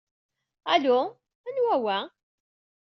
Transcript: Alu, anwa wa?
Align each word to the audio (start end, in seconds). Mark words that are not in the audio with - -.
Alu, 0.73 0.99
anwa 1.47 1.75
wa? 1.85 1.97